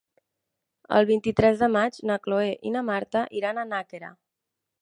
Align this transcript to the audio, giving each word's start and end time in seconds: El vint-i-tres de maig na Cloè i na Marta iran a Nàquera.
El 0.99 1.07
vint-i-tres 1.09 1.61
de 1.63 1.69
maig 1.75 2.01
na 2.13 2.17
Cloè 2.25 2.49
i 2.71 2.75
na 2.79 2.85
Marta 2.91 3.25
iran 3.43 3.61
a 3.67 3.71
Nàquera. 3.75 4.15